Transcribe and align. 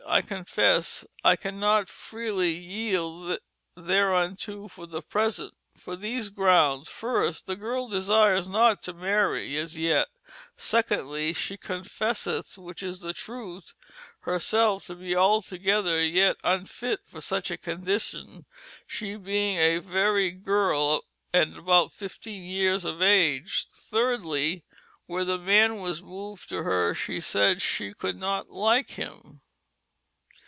I 0.07 0.21
confesse 0.21 1.05
I 1.23 1.37
cannot 1.37 1.87
freelie 1.87 2.53
yeald 2.59 3.39
thereunto 3.77 4.67
for 4.67 4.85
the 4.85 5.01
present, 5.01 5.53
for 5.77 5.95
these 5.95 6.29
grounds. 6.29 6.89
ffirst: 6.89 7.45
The 7.45 7.55
girle 7.55 7.87
desires 7.87 8.49
not 8.49 8.83
to 8.83 8.93
mary 8.93 9.57
as 9.57 9.77
yet. 9.77 10.09
2ndlee: 10.57 11.33
Shee 11.33 11.55
confesseth 11.55 12.57
(which 12.57 12.83
is 12.83 12.99
the 12.99 13.13
truth) 13.13 13.73
hereselfe 14.25 14.87
to 14.87 14.95
be 14.95 15.15
altogether 15.15 16.03
yett 16.03 16.41
vnfitt 16.41 16.97
for 17.05 17.21
such 17.21 17.49
a 17.49 17.57
condition, 17.57 18.45
shee 18.85 19.13
beinge 19.15 19.59
a 19.59 19.79
verie 19.79 20.31
girl 20.31 21.05
and 21.31 21.65
but 21.65 21.87
15 21.89 22.43
yeares 22.43 22.83
of 22.83 23.01
age. 23.01 23.65
3rdlie: 23.73 24.63
Where 25.05 25.23
the 25.23 25.37
man 25.37 25.79
was 25.79 26.03
moved 26.03 26.49
to 26.49 26.63
her 26.63 26.93
shee 26.93 27.21
said 27.21 27.61
shee 27.61 27.93
could 27.93 28.17
not 28.19 28.49
like 28.49 28.91
him. 28.91 29.39